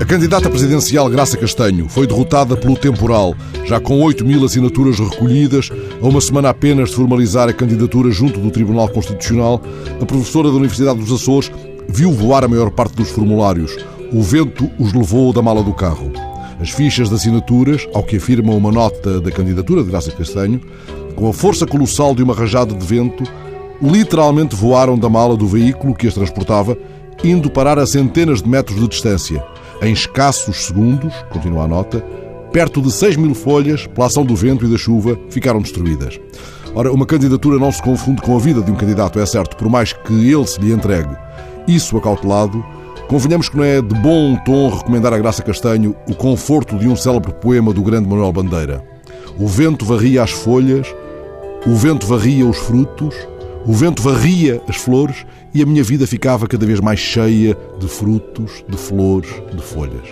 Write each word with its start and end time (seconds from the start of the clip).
A 0.00 0.06
candidata 0.06 0.50
presidencial 0.50 1.08
Graça 1.08 1.36
Castanho 1.36 1.88
foi 1.88 2.06
derrotada 2.06 2.56
pelo 2.56 2.76
temporal, 2.76 3.34
já 3.64 3.80
com 3.80 4.00
8 4.02 4.24
mil 4.24 4.44
assinaturas 4.44 4.98
recolhidas, 4.98 5.70
a 6.00 6.06
uma 6.06 6.20
semana 6.20 6.50
apenas 6.50 6.90
de 6.90 6.96
formalizar 6.96 7.48
a 7.48 7.52
candidatura 7.52 8.10
junto 8.10 8.38
do 8.38 8.50
Tribunal 8.50 8.88
Constitucional, 8.90 9.62
a 10.00 10.04
professora 10.04 10.50
da 10.50 10.56
Universidade 10.56 10.98
dos 11.00 11.10
Açores 11.10 11.50
viu 11.88 12.12
voar 12.12 12.44
a 12.44 12.48
maior 12.48 12.70
parte 12.70 12.94
dos 12.94 13.10
formulários. 13.10 13.76
O 14.12 14.22
vento 14.22 14.70
os 14.78 14.92
levou 14.92 15.32
da 15.32 15.42
mala 15.42 15.62
do 15.62 15.72
carro. 15.72 16.12
As 16.60 16.70
fichas 16.70 17.08
de 17.08 17.14
assinaturas, 17.14 17.88
ao 17.92 18.02
que 18.02 18.16
afirma 18.16 18.52
uma 18.52 18.70
nota 18.70 19.20
da 19.20 19.30
candidatura 19.30 19.82
de 19.82 19.90
Graça 19.90 20.10
Castanho, 20.10 20.60
com 21.16 21.28
a 21.28 21.32
força 21.32 21.66
colossal 21.66 22.14
de 22.14 22.22
uma 22.22 22.34
rajada 22.34 22.74
de 22.74 22.86
vento, 22.86 23.24
literalmente 23.82 24.54
voaram 24.54 24.98
da 24.98 25.08
mala 25.08 25.36
do 25.36 25.46
veículo 25.46 25.94
que 25.94 26.06
as 26.06 26.14
transportava, 26.14 26.76
indo 27.22 27.50
parar 27.50 27.78
a 27.78 27.86
centenas 27.86 28.42
de 28.42 28.48
metros 28.48 28.78
de 28.80 28.88
distância. 28.88 29.44
Em 29.82 29.92
escassos 29.92 30.66
segundos, 30.66 31.12
continua 31.30 31.64
a 31.64 31.68
nota, 31.68 32.00
perto 32.52 32.80
de 32.80 32.90
6 32.90 33.16
mil 33.16 33.34
folhas, 33.34 33.86
pela 33.86 34.06
ação 34.06 34.24
do 34.24 34.36
vento 34.36 34.64
e 34.64 34.68
da 34.68 34.78
chuva, 34.78 35.18
ficaram 35.28 35.60
destruídas. 35.60 36.20
Ora, 36.74 36.92
uma 36.92 37.06
candidatura 37.06 37.58
não 37.58 37.70
se 37.70 37.82
confunde 37.82 38.22
com 38.22 38.36
a 38.36 38.38
vida 38.38 38.60
de 38.60 38.70
um 38.70 38.74
candidato, 38.74 39.18
é 39.18 39.26
certo, 39.26 39.56
por 39.56 39.68
mais 39.68 39.92
que 39.92 40.12
ele 40.12 40.46
se 40.46 40.60
lhe 40.60 40.72
entregue. 40.72 41.16
Isso 41.68 41.96
acautelado, 41.96 42.64
convenhamos 43.08 43.48
que 43.48 43.56
não 43.56 43.64
é 43.64 43.80
de 43.80 43.94
bom 44.00 44.36
tom 44.44 44.70
recomendar 44.70 45.12
a 45.12 45.18
Graça 45.18 45.42
Castanho 45.42 45.94
o 46.08 46.14
conforto 46.14 46.76
de 46.76 46.88
um 46.88 46.96
célebre 46.96 47.32
poema 47.34 47.72
do 47.72 47.82
grande 47.82 48.08
Manuel 48.08 48.32
Bandeira. 48.32 48.84
O 49.38 49.46
vento 49.46 49.84
varria 49.84 50.22
as 50.22 50.30
folhas, 50.30 50.86
o 51.66 51.74
vento 51.74 52.06
varria 52.06 52.46
os 52.46 52.56
frutos, 52.56 53.14
o 53.66 53.72
vento 53.72 54.02
varria 54.02 54.60
as 54.68 54.76
flores 54.76 55.24
e 55.54 55.62
a 55.62 55.66
minha 55.66 55.82
vida 55.82 56.06
ficava 56.06 56.46
cada 56.46 56.66
vez 56.66 56.80
mais 56.80 57.00
cheia 57.00 57.56
de 57.78 57.88
frutos, 57.88 58.64
de 58.68 58.76
flores, 58.76 59.30
de 59.52 59.62
folhas. 59.62 60.06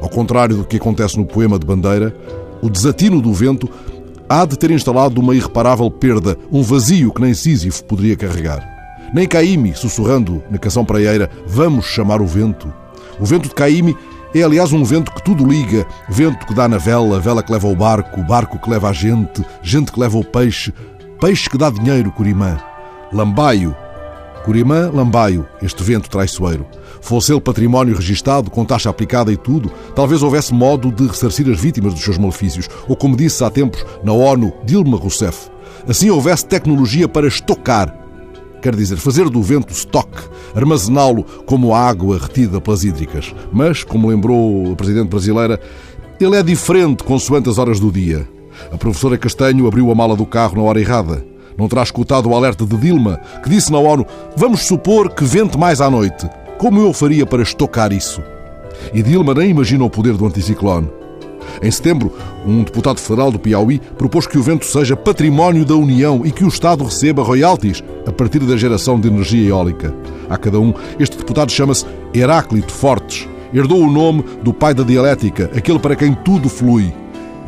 Ao 0.00 0.08
contrário 0.08 0.56
do 0.56 0.64
que 0.64 0.76
acontece 0.76 1.16
no 1.16 1.24
poema 1.24 1.58
de 1.58 1.66
Bandeira, 1.66 2.14
o 2.60 2.68
desatino 2.68 3.20
do 3.20 3.32
vento 3.32 3.68
há 4.28 4.44
de 4.44 4.58
ter 4.58 4.70
instalado 4.70 5.20
uma 5.20 5.34
irreparável 5.34 5.90
perda, 5.90 6.36
um 6.50 6.62
vazio 6.62 7.12
que 7.12 7.20
nem 7.20 7.32
Sísifo 7.32 7.84
poderia 7.84 8.16
carregar. 8.16 8.66
Nem 9.14 9.28
Caíme, 9.28 9.74
sussurrando 9.74 10.42
na 10.50 10.58
canção 10.58 10.84
praieira, 10.84 11.30
vamos 11.46 11.86
chamar 11.86 12.20
o 12.20 12.26
vento. 12.26 12.72
O 13.20 13.24
vento 13.24 13.48
de 13.48 13.54
Caíme 13.54 13.96
é, 14.34 14.42
aliás, 14.42 14.72
um 14.72 14.84
vento 14.84 15.12
que 15.12 15.22
tudo 15.22 15.46
liga. 15.46 15.86
Vento 16.08 16.44
que 16.46 16.52
dá 16.52 16.68
na 16.68 16.76
vela, 16.76 17.20
vela 17.20 17.42
que 17.42 17.52
leva 17.52 17.68
o 17.68 17.76
barco, 17.76 18.22
barco 18.22 18.58
que 18.58 18.68
leva 18.68 18.90
a 18.90 18.92
gente, 18.92 19.42
gente 19.62 19.92
que 19.92 20.00
leva 20.00 20.18
o 20.18 20.24
peixe, 20.24 20.74
peixe 21.20 21.48
que 21.48 21.56
dá 21.56 21.70
dinheiro, 21.70 22.10
Curimã. 22.12 22.58
Lambaio. 23.12 23.74
Curimã, 24.44 24.90
Lambaio, 24.92 25.46
este 25.62 25.82
vento 25.82 26.08
traiçoeiro. 26.08 26.66
Fosse 27.00 27.32
ele 27.32 27.40
património 27.40 27.96
registado, 27.96 28.50
com 28.50 28.64
taxa 28.64 28.90
aplicada 28.90 29.32
e 29.32 29.36
tudo, 29.36 29.70
talvez 29.94 30.22
houvesse 30.22 30.54
modo 30.54 30.92
de 30.92 31.06
ressarcir 31.06 31.48
as 31.50 31.60
vítimas 31.60 31.94
dos 31.94 32.02
seus 32.02 32.18
malefícios, 32.18 32.68
ou 32.88 32.96
como 32.96 33.16
disse 33.16 33.42
há 33.44 33.50
tempos 33.50 33.84
na 34.04 34.12
ONU 34.12 34.52
Dilma 34.64 34.96
Rousseff, 34.96 35.50
assim 35.88 36.10
houvesse 36.10 36.46
tecnologia 36.46 37.08
para 37.08 37.26
estocar, 37.26 37.92
quer 38.62 38.74
dizer, 38.74 38.96
fazer 38.96 39.28
do 39.28 39.42
vento 39.42 39.72
estoque, 39.72 40.22
armazená-lo 40.54 41.24
como 41.44 41.74
água 41.74 42.18
retida 42.18 42.60
pelas 42.60 42.84
hídricas. 42.84 43.34
Mas, 43.52 43.84
como 43.84 44.08
lembrou 44.08 44.72
a 44.72 44.76
Presidente 44.76 45.08
brasileira, 45.08 45.60
ele 46.20 46.36
é 46.36 46.42
diferente 46.42 47.04
consoante 47.04 47.48
as 47.48 47.58
horas 47.58 47.78
do 47.78 47.90
dia. 47.90 48.28
A 48.72 48.76
professora 48.76 49.18
Castanho 49.18 49.66
abriu 49.66 49.90
a 49.90 49.94
mala 49.94 50.16
do 50.16 50.24
carro 50.24 50.56
na 50.56 50.62
hora 50.62 50.80
errada. 50.80 51.35
Não 51.56 51.68
terá 51.68 51.82
escutado 51.82 52.28
o 52.28 52.34
alerta 52.34 52.66
de 52.66 52.76
Dilma, 52.76 53.18
que 53.42 53.48
disse 53.48 53.72
na 53.72 53.78
ONU: 53.78 54.06
Vamos 54.36 54.62
supor 54.66 55.10
que 55.10 55.24
vente 55.24 55.58
mais 55.58 55.80
à 55.80 55.88
noite. 55.90 56.28
Como 56.58 56.80
eu 56.80 56.92
faria 56.92 57.26
para 57.26 57.42
estocar 57.42 57.92
isso? 57.92 58.22
E 58.92 59.02
Dilma 59.02 59.34
nem 59.34 59.50
imagina 59.50 59.84
o 59.84 59.90
poder 59.90 60.14
do 60.14 60.26
anticiclone. 60.26 60.88
Em 61.62 61.70
setembro, 61.70 62.12
um 62.46 62.62
deputado 62.62 62.98
federal 62.98 63.30
do 63.30 63.38
Piauí 63.38 63.80
propôs 63.96 64.26
que 64.26 64.38
o 64.38 64.42
vento 64.42 64.66
seja 64.66 64.96
património 64.96 65.64
da 65.64 65.74
União 65.74 66.22
e 66.24 66.30
que 66.30 66.44
o 66.44 66.48
Estado 66.48 66.84
receba 66.84 67.22
royalties 67.22 67.82
a 68.06 68.12
partir 68.12 68.40
da 68.40 68.56
geração 68.56 69.00
de 69.00 69.08
energia 69.08 69.48
eólica. 69.48 69.94
A 70.28 70.36
cada 70.36 70.60
um, 70.60 70.74
este 70.98 71.16
deputado 71.16 71.50
chama-se 71.50 71.86
Heráclito 72.14 72.72
Fortes. 72.72 73.28
Herdou 73.54 73.80
o 73.80 73.90
nome 73.90 74.24
do 74.42 74.52
pai 74.52 74.74
da 74.74 74.82
dialética, 74.82 75.50
aquele 75.56 75.78
para 75.78 75.96
quem 75.96 76.14
tudo 76.14 76.48
flui. 76.48 76.92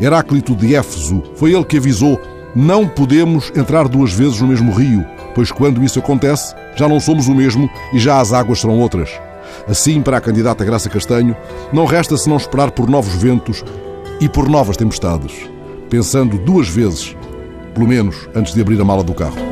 Heráclito 0.01 0.55
de 0.55 0.75
Éfeso. 0.75 1.23
Foi 1.35 1.53
ele 1.53 1.65
que 1.65 1.77
avisou 1.77 2.19
não 2.55 2.87
podemos 2.87 3.53
entrar 3.57 3.89
duas 3.89 4.13
vezes 4.13 4.41
no 4.41 4.49
mesmo 4.49 4.73
rio, 4.73 5.05
pois 5.35 5.53
quando 5.53 5.83
isso 5.85 5.99
acontece, 5.99 6.55
já 6.77 6.89
não 6.89 7.01
somos 7.01 7.29
o 7.29 7.35
mesmo 7.35 7.69
e 7.93 7.99
já 7.99 8.21
as 8.21 8.33
águas 8.33 8.61
serão 8.61 8.79
outras. 8.79 9.11
Assim, 9.67 10.01
para 10.03 10.17
a 10.17 10.21
candidata 10.21 10.65
Graça 10.65 10.89
Castanho, 10.89 11.37
não 11.73 11.85
resta 11.85 12.17
senão 12.17 12.37
esperar 12.37 12.71
por 12.71 12.89
novos 12.89 13.15
ventos 13.15 13.65
e 14.21 14.29
por 14.29 14.49
novas 14.49 14.77
tempestades, 14.77 15.49
pensando 15.89 16.39
duas 16.39 16.69
vezes, 16.69 17.17
pelo 17.75 17.87
menos, 17.87 18.29
antes 18.35 18.55
de 18.55 18.61
abrir 18.61 18.81
a 18.81 18.85
mala 18.85 19.03
do 19.03 19.15
carro. 19.15 19.48